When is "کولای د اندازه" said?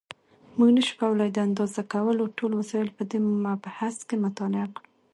1.01-1.81